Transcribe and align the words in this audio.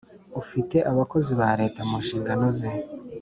ufite 0.41 0.77
abakozi 0.91 1.31
ba 1.39 1.49
leta 1.59 1.79
mu 1.89 1.95
nshingano 2.03 2.45
ze 2.57 2.69